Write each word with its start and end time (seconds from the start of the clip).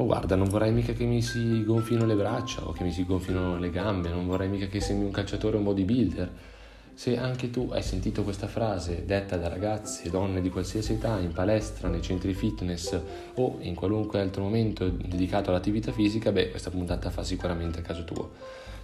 Oh 0.00 0.06
guarda, 0.06 0.36
non 0.36 0.48
vorrei 0.48 0.70
mica 0.70 0.92
che 0.92 1.04
mi 1.04 1.20
si 1.20 1.64
gonfino 1.64 2.06
le 2.06 2.14
braccia 2.14 2.64
o 2.64 2.70
che 2.70 2.84
mi 2.84 2.92
si 2.92 3.04
gonfino 3.04 3.58
le 3.58 3.68
gambe, 3.68 4.10
non 4.10 4.28
vorrei 4.28 4.48
mica 4.48 4.66
che 4.66 4.80
sembri 4.80 5.06
un 5.06 5.10
calciatore 5.10 5.56
o 5.56 5.58
un 5.58 5.64
bodybuilder. 5.64 6.30
Se 6.94 7.18
anche 7.18 7.50
tu 7.50 7.70
hai 7.72 7.82
sentito 7.82 8.22
questa 8.22 8.46
frase 8.46 9.04
detta 9.04 9.36
da 9.36 9.48
ragazzi 9.48 10.06
e 10.06 10.10
donne 10.10 10.40
di 10.40 10.50
qualsiasi 10.50 10.92
età 10.92 11.18
in 11.18 11.32
palestra, 11.32 11.88
nei 11.88 12.00
centri 12.00 12.32
fitness 12.32 12.96
o 13.34 13.56
in 13.58 13.74
qualunque 13.74 14.20
altro 14.20 14.44
momento 14.44 14.88
dedicato 14.88 15.50
all'attività 15.50 15.90
fisica, 15.90 16.30
beh, 16.30 16.50
questa 16.50 16.70
puntata 16.70 17.10
fa 17.10 17.24
sicuramente 17.24 17.80
a 17.80 17.82
caso 17.82 18.04
tuo. 18.04 18.30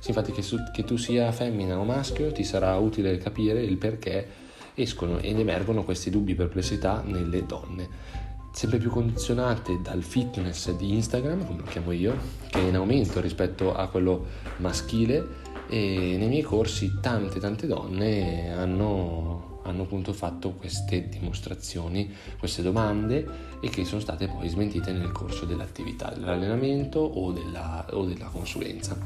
Sì, 0.01 0.09
infatti 0.09 0.33
che, 0.33 0.43
su, 0.43 0.57
che 0.73 0.83
tu 0.83 0.97
sia 0.97 1.31
femmina 1.31 1.79
o 1.79 1.85
maschio 1.85 2.33
ti 2.33 2.43
sarà 2.43 2.77
utile 2.79 3.19
capire 3.19 3.63
il 3.63 3.77
perché 3.77 4.27
escono 4.75 5.21
ed 5.21 5.39
emergono 5.39 5.85
questi 5.85 6.11
dubbi 6.11 6.33
e 6.33 6.35
perplessità 6.35 7.05
nelle 7.07 7.47
donne 7.47 8.24
sempre 8.55 8.79
più 8.79 8.89
condizionate 8.89 9.81
dal 9.83 10.05
fitness 10.05 10.71
di 10.77 10.95
Instagram, 10.95 11.45
come 11.45 11.59
lo 11.59 11.65
chiamo 11.65 11.91
io, 11.91 12.17
che 12.47 12.61
è 12.61 12.69
in 12.69 12.77
aumento 12.77 13.21
rispetto 13.21 13.75
a 13.75 13.89
quello 13.89 14.27
maschile 14.59 15.43
e 15.67 16.15
nei 16.17 16.29
miei 16.29 16.43
corsi 16.43 17.01
tante 17.01 17.41
tante 17.41 17.67
donne 17.67 18.53
hanno, 18.53 19.61
hanno 19.65 19.83
appunto 19.83 20.13
fatto 20.13 20.53
queste 20.53 21.09
dimostrazioni, 21.09 22.15
queste 22.39 22.63
domande 22.63 23.27
e 23.61 23.69
che 23.71 23.85
sono 23.85 24.01
state 24.01 24.29
poi 24.29 24.49
smentite 24.49 24.93
nel 24.93 25.11
corso 25.11 25.47
dell'attività, 25.47 26.11
dell'allenamento 26.11 27.01
o 27.01 27.33
della, 27.33 27.85
o 27.91 28.05
della 28.05 28.27
consulenza. 28.27 28.97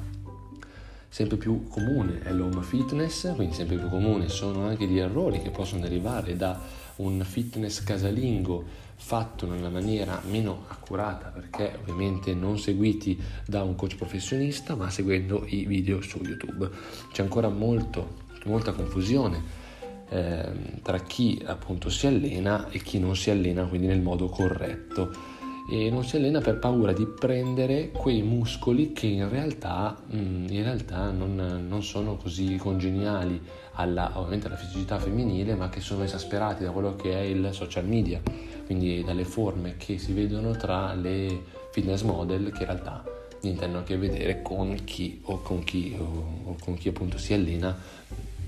Sempre 1.11 1.39
più 1.39 1.67
comune 1.69 2.21
è 2.21 2.33
l'home 2.33 2.63
fitness, 2.63 3.35
quindi 3.35 3.55
sempre 3.55 3.77
più 3.77 3.89
comune 3.89 4.29
sono 4.29 4.67
anche 4.67 4.85
gli 4.87 4.99
errori 4.99 5.41
che 5.41 5.49
possono 5.49 5.81
derivare 5.81 6.37
da 6.37 6.61
un 6.99 7.23
fitness 7.25 7.83
casalingo 7.83 8.87
fatto 8.95 9.47
una 9.47 9.69
maniera 9.69 10.21
meno 10.29 10.65
accurata 10.69 11.29
perché 11.29 11.79
ovviamente 11.81 12.35
non 12.35 12.59
seguiti 12.59 13.21
da 13.47 13.63
un 13.63 13.75
coach 13.75 13.97
professionista 13.97 14.75
ma 14.75 14.91
seguendo 14.91 15.45
i 15.47 15.65
video 15.67 16.01
su 16.01 16.21
YouTube. 16.23 16.69
C'è 17.13 17.23
ancora 17.23 17.49
molto, 17.49 18.17
molta 18.45 18.73
confusione 18.73 19.67
eh, 20.11 20.81
tra 20.83 21.01
chi 21.01 21.41
appunto 21.45 21.91
si 21.91 22.07
allena 22.07 22.69
e 22.71 22.81
chi 22.81 22.99
non 22.99 23.15
si 23.15 23.31
allena 23.31 23.65
quindi 23.67 23.87
nel 23.87 24.01
modo 24.01 24.29
corretto 24.29 25.37
e 25.71 25.91
non 25.91 26.03
si 26.03 26.17
allena 26.17 26.41
per 26.41 26.59
paura 26.59 26.93
di 26.93 27.07
prendere 27.07 27.91
quei 27.91 28.23
muscoli 28.23 28.93
che 28.93 29.07
in 29.07 29.29
realtà, 29.29 30.01
mm, 30.15 30.47
in 30.49 30.63
realtà 30.63 31.11
non, 31.11 31.67
non, 31.69 31.83
sono 31.83 32.17
così 32.17 32.57
congeniali 32.57 33.39
alla, 33.73 34.13
ovviamente 34.15 34.47
alla 34.47 34.57
fisicità 34.57 34.99
femminile 34.99 35.55
ma 35.55 35.69
che 35.69 35.81
sono 35.81 36.05
esasperati 36.05 36.65
da 36.65 36.71
quello 36.71 36.97
che 36.97 37.13
è 37.13 37.21
il 37.21 37.51
social 37.53 37.87
media 37.87 38.21
quindi 38.65 39.05
dalle 39.05 39.25
forme 39.25 39.77
che 39.77 39.99
si 39.99 40.13
vedono 40.13 40.53
tra 40.53 40.95
le 40.95 41.45
fitness 41.71 42.01
model 42.03 42.51
che 42.51 42.63
in 42.63 42.67
realtà 42.67 43.05
niente 43.43 43.65
hanno 43.65 43.81
a 43.81 43.83
che 43.83 43.99
vedere 43.99 44.41
con 44.41 44.75
chi 44.85 45.21
o 45.25 45.43
con 45.43 45.63
chi, 45.65 45.95
o, 45.99 46.51
o 46.51 46.57
con 46.63 46.75
chi 46.77 46.89
appunto 46.89 47.19
si 47.19 47.35
allena 47.35 47.77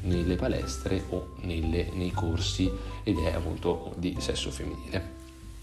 nelle 0.02 0.36
palestre 0.36 1.04
o 1.10 1.34
nelle, 1.42 1.90
nei 1.92 2.10
corsi 2.12 2.70
ed 3.02 3.18
è 3.18 3.34
appunto 3.34 3.92
di 3.98 4.16
sesso 4.18 4.50
femminile. 4.50 5.19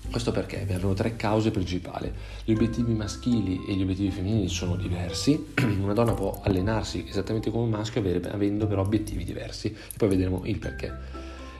Questo 0.10 0.32
perché 0.32 0.62
abbiamo 0.62 0.94
tre 0.94 1.16
cause 1.16 1.52
principali. 1.52 2.12
Gli 2.44 2.54
obiettivi 2.54 2.94
maschili 2.94 3.66
e 3.68 3.74
gli 3.74 3.82
obiettivi 3.82 4.10
femminili 4.10 4.48
sono 4.48 4.76
diversi. 4.76 5.54
Una 5.82 5.94
donna 5.94 6.14
può 6.14 6.40
allenarsi 6.44 7.06
esattamente 7.08 7.52
come 7.52 7.66
un 7.66 7.70
maschio 7.70 8.02
avendo 8.02 8.68
però 8.68 8.82
obiettivi 8.82 9.24
diversi. 9.24 9.68
E 9.68 9.98
poi 9.98 10.10
vedremo 10.10 10.42
il 10.46 10.58
perché. 10.60 10.94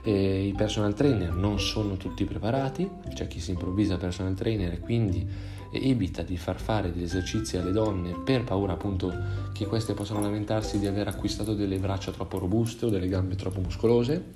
E 0.04 0.48
I 0.48 0.54
personal 0.54 0.94
trainer 0.94 1.34
non 1.34 1.60
sono 1.60 1.98
tutti 1.98 2.24
preparati, 2.24 2.90
c'è 3.14 3.28
chi 3.28 3.42
si 3.42 3.52
improvvisa 3.52 3.98
personal 3.98 4.34
trainer 4.34 4.72
e 4.74 4.80
quindi 4.80 5.28
evita 5.72 6.22
di 6.22 6.38
far 6.38 6.60
fare 6.60 6.92
degli 6.92 7.04
esercizi 7.04 7.58
alle 7.58 7.72
donne 7.72 8.22
per 8.24 8.46
paura 8.46 8.74
appunto 8.74 9.14
che 9.52 9.66
queste 9.66 9.94
possano 9.94 10.22
lamentarsi 10.22 10.80
di 10.80 10.88
aver 10.88 11.10
acquistato 11.10 11.54
delle 11.54 11.78
braccia 11.78 12.12
troppo 12.12 12.40
robuste 12.40 12.86
o 12.86 12.90
delle 12.90 13.10
gambe 13.10 13.36
troppo 13.36 13.60
muscolose 13.60 14.36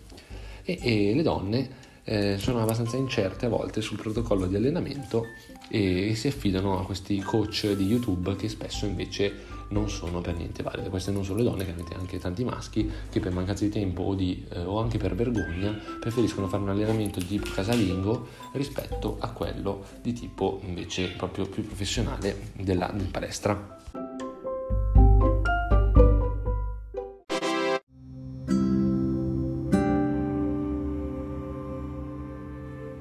e, 0.63 0.79
e 0.81 1.15
le 1.15 1.23
donne 1.23 1.69
eh, 2.03 2.37
sono 2.37 2.61
abbastanza 2.61 2.97
incerte 2.97 3.45
a 3.45 3.49
volte 3.49 3.81
sul 3.81 3.97
protocollo 3.97 4.47
di 4.47 4.55
allenamento 4.55 5.25
e, 5.69 6.13
si 6.15 6.27
affidano 6.27 6.79
a 6.79 6.85
questi 6.85 7.19
coach 7.19 7.71
di 7.73 7.85
YouTube 7.85 8.35
che 8.35 8.49
spesso 8.49 8.85
invece 8.85 9.59
non 9.69 9.89
sono 9.89 10.19
per 10.19 10.35
niente 10.35 10.63
valide. 10.63 10.89
Queste 10.89 11.11
non 11.11 11.23
sono 11.23 11.37
le 11.37 11.43
donne, 11.43 11.63
chiaramente 11.63 11.95
anche 11.95 12.19
tanti 12.19 12.43
maschi 12.43 12.89
che 13.09 13.19
per 13.19 13.31
mancanza 13.31 13.63
di 13.63 13.69
tempo 13.69 14.03
o, 14.03 14.15
di, 14.15 14.45
eh, 14.49 14.59
o 14.59 14.79
anche 14.79 14.97
per 14.97 15.15
vergogna 15.15 15.71
preferiscono 15.99 16.47
fare 16.47 16.63
un 16.63 16.69
allenamento 16.69 17.19
di 17.19 17.27
tipo 17.27 17.49
casalingo 17.53 18.27
rispetto 18.53 19.17
a 19.19 19.29
quello 19.29 19.85
di 20.01 20.11
tipo 20.13 20.59
invece 20.63 21.09
proprio 21.15 21.45
più 21.47 21.65
professionale 21.65 22.49
della, 22.53 22.91
del 22.93 23.07
palestra. 23.07 23.80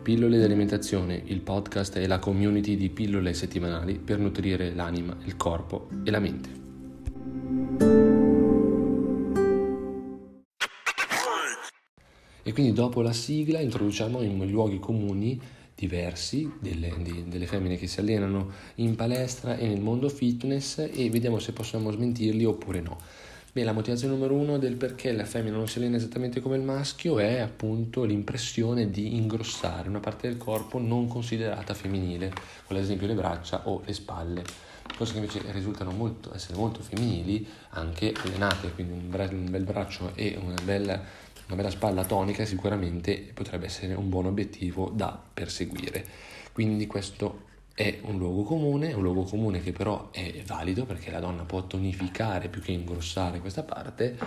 Pillole 0.03 0.39
di 0.39 0.45
alimentazione, 0.45 1.21
il 1.27 1.43
podcast 1.43 1.99
è 1.99 2.07
la 2.07 2.19
community 2.19 2.75
di 2.75 2.89
pillole 2.89 3.35
settimanali 3.35 3.99
per 3.99 4.19
nutrire 4.19 4.73
l'anima, 4.73 5.15
il 5.25 5.37
corpo 5.37 5.89
e 6.05 6.11
la 6.11 6.19
mente. 6.19 6.49
E 12.43 12.53
quindi 12.55 12.73
dopo 12.73 13.03
la 13.03 13.13
sigla 13.13 13.61
introduciamo 13.61 14.23
in 14.23 14.51
luoghi 14.51 14.79
comuni 14.79 15.39
diversi 15.75 16.51
delle, 16.59 16.95
di, 17.03 17.25
delle, 17.29 17.47
femmine 17.47 17.77
che 17.77 17.87
si 17.87 18.01
allenano 18.01 18.53
in 18.77 18.97
palestra 18.97 19.59
e 19.59 19.67
nel 19.67 19.81
mondo 19.81 20.09
fitness 20.09 20.79
e 20.79 21.11
vediamo 21.11 21.39
se 21.39 21.53
possiamo 21.53 21.91
smentirli 21.91 22.45
oppure 22.45 22.81
no. 22.81 22.99
Beh, 23.53 23.65
la 23.65 23.73
motivazione 23.73 24.15
numero 24.15 24.35
uno 24.35 24.59
del 24.59 24.77
perché 24.77 25.11
la 25.11 25.25
femmina 25.25 25.57
non 25.57 25.67
si 25.67 25.79
allena 25.79 25.97
esattamente 25.97 26.41
come 26.41 26.57
il 26.57 26.63
maschio 26.63 27.19
è 27.19 27.41
appunto 27.41 28.05
l'impressione 28.05 28.91
di 28.91 29.17
ingrossare 29.17 29.89
una 29.89 29.99
parte 29.99 30.29
del 30.29 30.37
corpo 30.37 30.79
non 30.79 31.09
considerata 31.09 31.75
femminile, 31.75 32.33
come 32.67 32.79
ad 32.79 32.85
esempio 32.85 33.09
le 33.09 33.15
braccia 33.15 33.63
o 33.69 33.83
le 33.85 33.93
spalle, 33.93 34.45
cose 34.97 35.15
che 35.15 35.19
invece 35.19 35.43
risultano 35.51 35.91
molto, 35.91 36.33
essere 36.33 36.57
molto 36.57 36.81
femminili 36.81 37.45
anche 37.71 38.15
allenate, 38.23 38.71
quindi 38.71 38.93
un, 38.93 39.11
bel, 39.11 39.33
un 39.33 39.51
bel 39.51 39.65
braccio 39.65 40.13
e 40.15 40.39
una 40.41 40.61
bella 40.63 41.29
una 41.47 41.57
bella 41.57 41.71
spalla 41.71 42.05
tonica 42.05 42.45
sicuramente 42.45 43.33
potrebbe 43.35 43.67
essere 43.67 43.95
un 43.95 44.09
buon 44.09 44.27
obiettivo 44.27 44.93
da 44.95 45.21
perseguire. 45.35 46.07
Quindi 46.53 46.87
questo 46.87 47.49
è 47.81 48.01
un 48.03 48.19
luogo 48.19 48.43
comune, 48.43 48.93
un 48.93 49.01
luogo 49.01 49.23
comune 49.23 49.63
che 49.63 49.73
però 49.73 50.11
è 50.11 50.43
valido 50.45 50.85
perché 50.85 51.11
la 51.11 51.19
donna 51.19 51.45
può 51.45 51.67
tonificare 51.67 52.51
più 52.51 52.61
che 52.61 52.73
ingrossare 52.73 53.41
questa 53.41 53.63
parte 53.63 54.19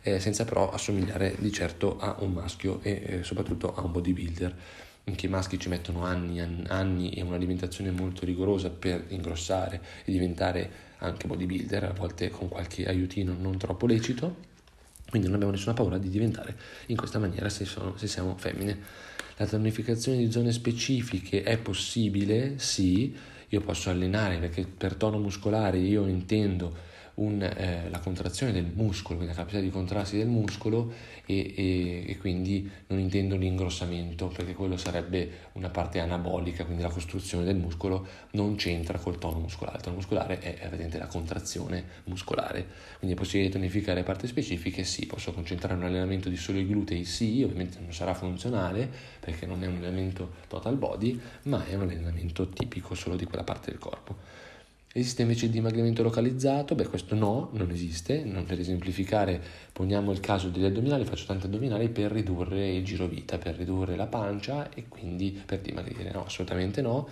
eh, 0.00 0.18
senza 0.18 0.46
però 0.46 0.70
assomigliare 0.70 1.34
di 1.38 1.52
certo 1.52 1.98
a 1.98 2.16
un 2.20 2.32
maschio 2.32 2.80
e 2.80 3.02
eh, 3.04 3.22
soprattutto 3.22 3.74
a 3.74 3.82
un 3.82 3.92
bodybuilder. 3.92 4.56
Anche 5.04 5.26
i 5.26 5.28
maschi 5.28 5.58
ci 5.58 5.68
mettono 5.68 6.06
anni, 6.06 6.40
anni 6.68 7.10
e 7.10 7.20
un'alimentazione 7.20 7.90
molto 7.90 8.24
rigorosa 8.24 8.70
per 8.70 9.04
ingrossare 9.08 9.82
e 10.06 10.10
diventare 10.10 10.70
anche 10.98 11.26
bodybuilder, 11.26 11.84
a 11.84 11.92
volte 11.92 12.30
con 12.30 12.48
qualche 12.48 12.86
aiutino 12.86 13.34
non 13.38 13.58
troppo 13.58 13.84
lecito 13.84 14.51
quindi 15.12 15.28
non 15.28 15.36
abbiamo 15.36 15.52
nessuna 15.52 15.74
paura 15.74 15.98
di 15.98 16.08
diventare 16.08 16.56
in 16.86 16.96
questa 16.96 17.18
maniera 17.18 17.50
se, 17.50 17.66
sono, 17.66 17.98
se 17.98 18.06
siamo 18.06 18.34
femmine. 18.38 18.78
La 19.36 19.46
tonificazione 19.46 20.16
di 20.16 20.32
zone 20.32 20.52
specifiche 20.52 21.42
è 21.42 21.58
possibile? 21.58 22.58
Sì, 22.58 23.14
io 23.46 23.60
posso 23.60 23.90
allenare 23.90 24.38
perché 24.38 24.64
per 24.64 24.94
tono 24.94 25.18
muscolare 25.18 25.76
io 25.76 26.06
intendo 26.06 26.74
un, 27.14 27.42
eh, 27.42 27.88
la 27.90 27.98
contrazione 27.98 28.52
del 28.52 28.70
muscolo, 28.72 29.16
quindi 29.18 29.34
la 29.34 29.38
capacità 29.38 29.60
di 29.60 29.70
contrarsi 29.70 30.16
del 30.16 30.28
muscolo 30.28 30.92
e, 31.26 31.52
e, 31.54 32.04
e, 32.08 32.18
quindi 32.18 32.68
non 32.88 32.98
intendo 32.98 33.36
l'ingrossamento 33.36 34.28
perché 34.28 34.54
quello 34.54 34.76
sarebbe 34.76 35.50
una 35.52 35.68
parte 35.68 36.00
anabolica, 36.00 36.64
quindi 36.64 36.82
la 36.82 36.88
costruzione 36.88 37.44
del 37.44 37.56
muscolo 37.56 38.06
non 38.32 38.54
c'entra 38.56 38.98
col 38.98 39.18
tono 39.18 39.38
muscolare, 39.40 39.76
il 39.76 39.82
tono 39.82 39.96
muscolare 39.96 40.38
è 40.38 40.58
evidente 40.62 40.98
la 40.98 41.06
contrazione 41.06 41.84
muscolare, 42.04 42.66
quindi 42.98 43.16
è 43.16 43.18
possibile 43.18 43.50
tonificare 43.50 44.02
parti 44.02 44.26
specifiche? 44.26 44.84
Sì, 44.84 45.06
posso 45.06 45.32
concentrare 45.32 45.74
un 45.74 45.84
allenamento 45.84 46.28
di 46.28 46.36
solo 46.36 46.58
i 46.58 46.66
glutei? 46.66 47.04
Sì, 47.04 47.42
ovviamente 47.42 47.78
non 47.80 47.92
sarà 47.92 48.14
funzionale 48.14 48.88
perché 49.20 49.46
non 49.46 49.62
è 49.62 49.66
un 49.66 49.76
allenamento 49.76 50.34
total 50.48 50.76
body, 50.76 51.20
ma 51.44 51.64
è 51.66 51.74
un 51.74 51.82
allenamento 51.82 52.48
tipico 52.48 52.94
solo 52.94 53.16
di 53.16 53.24
quella 53.24 53.44
parte 53.44 53.70
del 53.70 53.78
corpo. 53.78 54.50
Esiste 54.94 55.22
invece 55.22 55.46
il 55.46 55.52
dimagrimento 55.52 56.02
localizzato? 56.02 56.74
Beh, 56.74 56.86
questo 56.86 57.14
no, 57.14 57.48
non 57.52 57.70
esiste. 57.70 58.24
Non 58.24 58.44
per 58.44 58.60
esemplificare, 58.60 59.40
poniamo 59.72 60.12
il 60.12 60.20
caso 60.20 60.50
degli 60.50 60.64
addominali, 60.64 61.06
faccio 61.06 61.24
tanti 61.24 61.46
addominali 61.46 61.88
per 61.88 62.12
ridurre 62.12 62.74
il 62.74 62.84
girovita, 62.84 63.38
per 63.38 63.56
ridurre 63.56 63.96
la 63.96 64.06
pancia 64.06 64.68
e 64.68 64.88
quindi 64.88 65.40
per 65.46 65.60
dimagrire. 65.60 66.10
No, 66.12 66.26
assolutamente 66.26 66.82
no. 66.82 67.08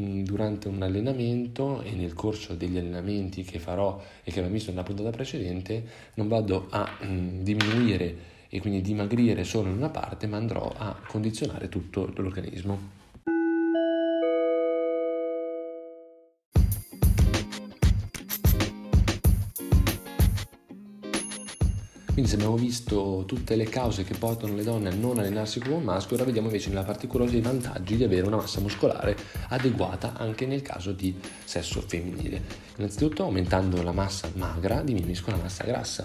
Mm, 0.00 0.22
durante 0.22 0.68
un 0.68 0.80
allenamento 0.82 1.82
e 1.82 1.90
nel 1.92 2.14
corso 2.14 2.54
degli 2.54 2.78
allenamenti 2.78 3.42
che 3.42 3.58
farò 3.58 4.00
e 4.22 4.30
che 4.30 4.38
abbiamo 4.38 4.54
visto 4.54 4.70
nella 4.70 4.84
puntata 4.84 5.10
precedente, 5.10 5.84
non 6.14 6.28
vado 6.28 6.68
a 6.70 6.88
mm, 7.04 7.42
diminuire 7.42 8.16
e 8.48 8.60
quindi 8.60 8.80
dimagrire 8.80 9.42
solo 9.42 9.70
in 9.70 9.76
una 9.76 9.90
parte, 9.90 10.28
ma 10.28 10.36
andrò 10.36 10.72
a 10.76 10.96
condizionare 11.04 11.68
tutto 11.68 12.12
l'organismo. 12.14 13.03
Quindi 22.14 22.30
se 22.30 22.38
abbiamo 22.38 22.56
visto 22.56 23.24
tutte 23.26 23.56
le 23.56 23.64
cause 23.64 24.04
che 24.04 24.14
portano 24.14 24.54
le 24.54 24.62
donne 24.62 24.88
a 24.88 24.94
non 24.94 25.18
allenarsi 25.18 25.58
come 25.58 25.74
un 25.74 25.82
maschio, 25.82 26.14
ora 26.14 26.24
vediamo 26.24 26.46
invece 26.46 26.68
nella 26.68 26.84
parte 26.84 27.08
i 27.08 27.40
vantaggi 27.40 27.96
di 27.96 28.04
avere 28.04 28.24
una 28.24 28.36
massa 28.36 28.60
muscolare 28.60 29.16
adeguata 29.48 30.12
anche 30.16 30.46
nel 30.46 30.62
caso 30.62 30.92
di 30.92 31.12
sesso 31.42 31.80
femminile. 31.80 32.40
Innanzitutto 32.76 33.24
aumentando 33.24 33.82
la 33.82 33.90
massa 33.90 34.30
magra 34.34 34.82
diminuisco 34.82 35.32
la 35.32 35.38
massa 35.38 35.64
grassa 35.64 36.04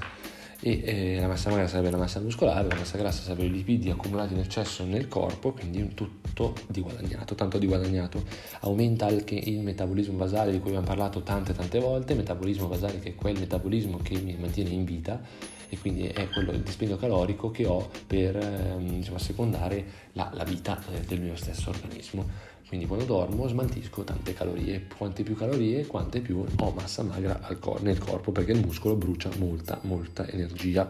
e 0.62 0.82
eh, 0.84 1.20
la 1.20 1.28
massa 1.28 1.50
magra 1.50 1.68
sarebbe 1.68 1.90
la 1.90 1.98
massa 1.98 2.20
muscolare, 2.20 2.68
la 2.68 2.76
massa 2.76 2.98
grassa 2.98 3.22
sarebbe 3.22 3.46
i 3.46 3.52
lipidi 3.52 3.90
accumulati 3.90 4.34
in 4.34 4.40
eccesso 4.40 4.84
nel 4.84 5.08
corpo, 5.08 5.54
quindi 5.54 5.94
tutto 5.94 6.54
di 6.68 6.82
guadagnato, 6.82 7.36
tanto 7.36 7.58
di 7.58 7.66
guadagnato. 7.66 8.24
Aumenta 8.62 9.06
anche 9.06 9.36
il 9.36 9.60
metabolismo 9.60 10.18
basale 10.18 10.52
di 10.52 10.60
cui 10.60 10.70
abbiamo 10.70 10.88
parlato 10.88 11.22
tante 11.22 11.54
tante 11.54 11.80
volte, 11.80 12.14
metabolismo 12.14 12.68
basale 12.68 13.00
che 13.00 13.10
è 13.10 13.16
quel 13.16 13.40
metabolismo 13.40 14.00
che 14.04 14.20
mi 14.20 14.36
mantiene 14.38 14.72
in 14.72 14.84
vita 14.84 15.22
e 15.70 15.78
quindi 15.78 16.08
è 16.08 16.28
quello 16.30 16.52
il 16.52 16.62
dispendio 16.62 16.98
calorico 16.98 17.52
che 17.52 17.66
ho 17.66 17.90
per 18.08 18.36
ehm, 18.36 18.98
diciamo, 18.98 19.18
assecondare 19.18 19.86
la, 20.14 20.30
la 20.34 20.44
vita 20.44 20.82
eh, 20.92 21.02
del 21.02 21.22
mio 21.22 21.36
stesso 21.36 21.70
organismo. 21.70 22.48
Quindi 22.70 22.86
quando 22.86 23.06
dormo 23.06 23.48
smaltisco 23.48 24.04
tante 24.04 24.34
calorie, 24.34 24.86
quante 24.96 25.24
più 25.24 25.36
calorie, 25.36 25.88
quante 25.88 26.22
più 26.22 26.46
ho 26.58 26.72
massa 26.72 27.02
magra 27.02 27.40
cor- 27.60 27.82
nel 27.82 27.98
corpo 27.98 28.32
perché 28.32 28.52
il 28.52 28.64
muscolo 28.64 28.96
brucia 28.96 29.32
molta, 29.40 29.80
molta 29.82 30.28
energia. 30.28 30.88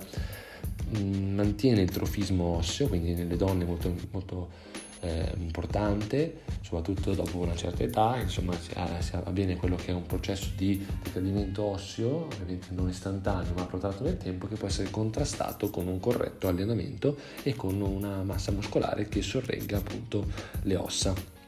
Mm, 0.97 1.35
mantiene 1.35 1.81
il 1.81 1.89
trofismo 1.89 2.57
osseo, 2.57 2.89
quindi 2.89 3.13
nelle 3.13 3.37
donne 3.37 3.63
molto, 3.63 3.95
molto 4.11 4.49
eh, 4.99 5.31
importante, 5.37 6.41
soprattutto 6.59 7.13
dopo 7.13 7.37
una 7.37 7.55
certa 7.55 7.83
età, 7.83 8.17
insomma 8.19 8.53
si, 8.59 8.71
si 8.99 9.15
avviene 9.15 9.55
quello 9.55 9.77
che 9.77 9.91
è 9.91 9.93
un 9.93 10.05
processo 10.05 10.49
di 10.57 10.85
decadimento 11.01 11.63
osseo, 11.63 12.25
ovviamente 12.25 12.67
non 12.71 12.89
istantaneo 12.89 13.53
ma 13.55 13.63
protratto 13.65 14.03
nel 14.03 14.17
tempo, 14.17 14.47
che 14.47 14.55
può 14.55 14.67
essere 14.67 14.89
contrastato 14.89 15.69
con 15.69 15.87
un 15.87 16.01
corretto 16.01 16.49
allenamento 16.49 17.17
e 17.43 17.55
con 17.55 17.79
una 17.79 18.21
massa 18.23 18.51
muscolare 18.51 19.07
che 19.07 19.21
sorregga 19.21 19.77
appunto 19.77 20.25
le 20.63 20.75
ossa. 20.75 21.38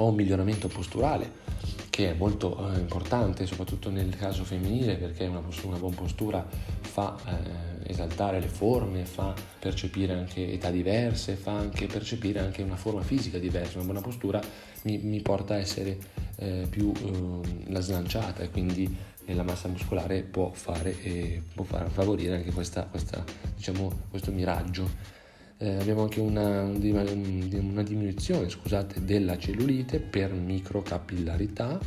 Ho 0.00 0.06
un 0.06 0.14
miglioramento 0.14 0.68
posturale 0.68 1.46
che 1.90 2.10
è 2.10 2.14
molto 2.14 2.72
eh, 2.72 2.78
importante, 2.78 3.44
soprattutto 3.46 3.90
nel 3.90 4.14
caso 4.16 4.44
femminile, 4.44 4.94
perché 4.94 5.26
una, 5.26 5.42
una 5.64 5.78
buona 5.78 5.96
postura 5.96 6.46
fa 6.48 7.16
eh, 7.26 7.90
esaltare 7.90 8.38
le 8.38 8.46
forme, 8.46 9.04
fa 9.04 9.34
percepire 9.58 10.12
anche 10.12 10.52
età 10.52 10.70
diverse, 10.70 11.34
fa 11.34 11.52
anche 11.56 11.86
percepire 11.86 12.38
anche 12.38 12.62
una 12.62 12.76
forma 12.76 13.02
fisica 13.02 13.38
diversa. 13.38 13.78
Una 13.78 13.86
buona 13.86 14.00
postura 14.00 14.40
mi, 14.82 14.98
mi 14.98 15.20
porta 15.20 15.54
a 15.54 15.58
essere 15.58 15.98
eh, 16.36 16.68
più 16.70 16.92
eh, 16.92 17.72
la 17.72 17.80
slanciata 17.80 18.44
e 18.44 18.50
quindi 18.50 18.96
la 19.34 19.42
massa 19.42 19.68
muscolare 19.68 20.22
può, 20.22 20.52
fare, 20.52 21.42
può 21.52 21.64
far, 21.64 21.90
favorire 21.90 22.36
anche 22.36 22.52
questa, 22.52 22.84
questa, 22.84 23.24
diciamo, 23.56 23.90
questo 24.08 24.30
miraggio 24.30 25.16
eh, 25.58 25.76
abbiamo 25.76 26.02
anche 26.02 26.20
una, 26.20 26.62
una 26.62 27.82
diminuzione 27.82 28.48
scusate, 28.48 29.04
della 29.04 29.36
cellulite 29.36 29.98
per 29.98 30.32
microcapillarità, 30.32 31.78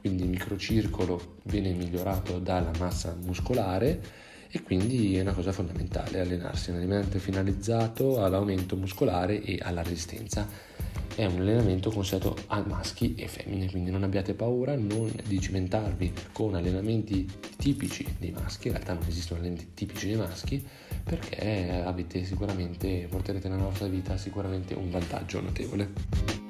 quindi 0.00 0.22
il 0.22 0.28
microcircolo 0.28 1.36
viene 1.44 1.72
migliorato 1.72 2.38
dalla 2.38 2.70
massa 2.78 3.16
muscolare 3.20 4.26
e 4.50 4.62
quindi 4.62 5.16
è 5.16 5.20
una 5.20 5.32
cosa 5.32 5.52
fondamentale 5.52 6.20
allenarsi, 6.20 6.70
un 6.70 6.76
allenamento 6.76 7.18
finalizzato 7.18 8.22
all'aumento 8.22 8.76
muscolare 8.76 9.42
e 9.42 9.58
alla 9.60 9.82
resistenza. 9.82 10.76
È 11.14 11.24
un 11.24 11.40
allenamento 11.40 11.90
consigliato 11.90 12.36
a 12.46 12.62
maschi 12.64 13.16
e 13.16 13.26
femmine, 13.26 13.68
quindi 13.68 13.90
non 13.90 14.04
abbiate 14.04 14.34
paura 14.34 14.76
non 14.76 15.12
di 15.26 15.40
cimentarvi 15.40 16.12
con 16.30 16.54
allenamenti 16.54 17.28
tipici 17.68 18.06
dei 18.18 18.30
maschi, 18.30 18.68
in 18.68 18.72
realtà 18.72 18.94
non 18.94 19.04
esistono 19.06 19.40
allenamenti 19.40 19.74
tipici 19.74 20.06
dei 20.06 20.16
maschi, 20.16 20.66
perché 21.04 21.82
avete 21.84 22.24
sicuramente, 22.24 23.06
porterete 23.10 23.48
nella 23.48 23.64
vostra 23.64 23.88
vita 23.88 24.16
sicuramente 24.16 24.72
un 24.72 24.90
vantaggio 24.90 25.42
notevole. 25.42 26.47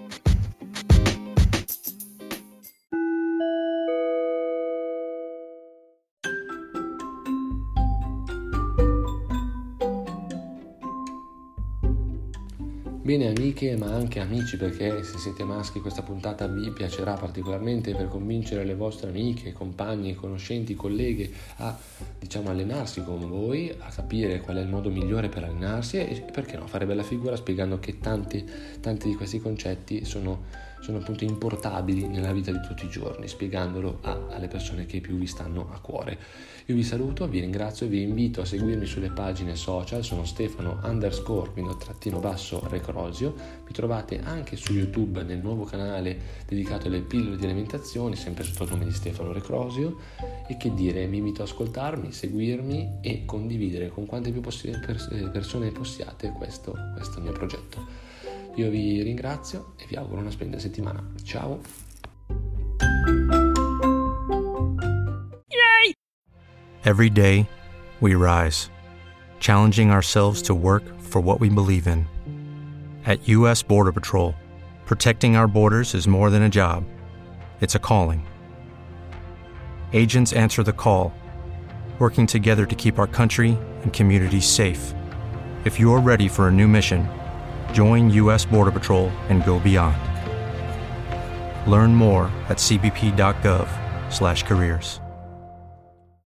Bene 13.08 13.28
amiche 13.28 13.74
ma 13.74 13.86
anche 13.86 14.20
amici 14.20 14.58
perché 14.58 15.02
se 15.02 15.16
siete 15.16 15.42
maschi 15.42 15.80
questa 15.80 16.02
puntata 16.02 16.46
vi 16.46 16.70
piacerà 16.70 17.14
particolarmente 17.14 17.94
per 17.94 18.06
convincere 18.06 18.66
le 18.66 18.74
vostre 18.74 19.08
amiche, 19.08 19.54
compagni, 19.54 20.14
conoscenti, 20.14 20.74
colleghe 20.74 21.30
a 21.56 21.74
diciamo 22.18 22.50
allenarsi 22.50 23.02
con 23.02 23.26
voi, 23.26 23.74
a 23.78 23.88
capire 23.88 24.40
qual 24.40 24.58
è 24.58 24.60
il 24.60 24.68
modo 24.68 24.90
migliore 24.90 25.30
per 25.30 25.44
allenarsi 25.44 25.96
e 25.96 26.22
perché 26.30 26.58
no 26.58 26.66
fare 26.66 26.84
bella 26.84 27.02
figura 27.02 27.34
spiegando 27.34 27.78
che 27.78 27.98
tanti, 27.98 28.44
tanti 28.78 29.08
di 29.08 29.14
questi 29.14 29.40
concetti 29.40 30.04
sono 30.04 30.66
sono 30.80 30.98
appunto 30.98 31.24
importabili 31.24 32.06
nella 32.06 32.32
vita 32.32 32.50
di 32.50 32.60
tutti 32.66 32.86
i 32.86 32.88
giorni, 32.88 33.28
spiegandolo 33.28 33.98
a, 34.02 34.26
alle 34.30 34.48
persone 34.48 34.86
che 34.86 35.00
più 35.00 35.16
vi 35.16 35.26
stanno 35.26 35.68
a 35.72 35.78
cuore. 35.80 36.18
Io 36.66 36.74
vi 36.74 36.82
saluto, 36.82 37.26
vi 37.26 37.40
ringrazio 37.40 37.86
e 37.86 37.88
vi 37.88 38.02
invito 38.02 38.42
a 38.42 38.44
seguirmi 38.44 38.84
sulle 38.84 39.10
pagine 39.10 39.56
social, 39.56 40.04
sono 40.04 40.26
Stefano 40.26 40.78
underscore 40.82 41.50
quindi 41.50 41.74
trattino 41.78 42.18
basso 42.18 42.62
Recrosio, 42.68 43.34
mi 43.66 43.72
trovate 43.72 44.20
anche 44.22 44.56
su 44.56 44.74
YouTube 44.74 45.22
nel 45.22 45.38
nuovo 45.38 45.64
canale 45.64 46.44
dedicato 46.46 46.88
alle 46.88 47.00
pillole 47.00 47.36
di 47.36 47.44
alimentazione, 47.44 48.16
sempre 48.16 48.44
sotto 48.44 48.64
il 48.64 48.70
nome 48.70 48.84
di 48.84 48.92
Stefano 48.92 49.32
Recrosio, 49.32 49.96
e 50.46 50.56
che 50.58 50.74
dire, 50.74 51.06
vi 51.06 51.18
invito 51.18 51.42
ad 51.42 51.48
ascoltarmi, 51.48 52.12
seguirmi 52.12 52.98
e 53.00 53.24
condividere 53.24 53.88
con 53.88 54.04
quante 54.04 54.30
più 54.30 54.40
poss- 54.40 54.68
persone 55.32 55.70
possiate 55.70 56.30
questo, 56.32 56.74
questo 56.94 57.20
mio 57.20 57.32
progetto. 57.32 58.07
Io 58.58 58.70
vi 58.70 59.00
ringrazio 59.04 59.74
e 59.78 59.86
vi 59.86 59.94
auguro 59.94 60.20
una 60.20 60.32
splendida 60.32 60.60
settimana. 60.60 61.00
Ciao! 61.22 61.60
Yay! 65.48 65.94
Every 66.82 67.08
day, 67.08 67.48
we 68.00 68.16
rise, 68.16 68.68
challenging 69.38 69.92
ourselves 69.92 70.42
to 70.42 70.56
work 70.56 70.82
for 70.98 71.20
what 71.20 71.38
we 71.38 71.48
believe 71.48 71.86
in. 71.86 72.04
At 73.06 73.28
U.S. 73.28 73.62
Border 73.62 73.92
Patrol, 73.92 74.34
protecting 74.86 75.36
our 75.36 75.46
borders 75.46 75.94
is 75.94 76.08
more 76.08 76.28
than 76.28 76.42
a 76.42 76.48
job, 76.48 76.82
it's 77.60 77.76
a 77.76 77.78
calling. 77.78 78.26
Agents 79.92 80.32
answer 80.32 80.64
the 80.64 80.72
call, 80.72 81.12
working 82.00 82.26
together 82.26 82.66
to 82.66 82.74
keep 82.74 82.98
our 82.98 83.06
country 83.06 83.56
and 83.84 83.92
communities 83.92 84.46
safe. 84.46 84.94
If 85.64 85.78
you're 85.78 86.00
ready 86.00 86.26
for 86.26 86.48
a 86.48 86.52
new 86.52 86.66
mission, 86.66 87.08
Join 87.72 88.08
U.S. 88.10 88.44
Border 88.46 88.70
Patrol 88.70 89.10
and 89.28 89.44
go 89.44 89.58
beyond. 89.58 89.96
Learn 91.68 91.92
more 91.94 92.30
at 92.48 92.58
cbp.gov/careers. 92.58 95.00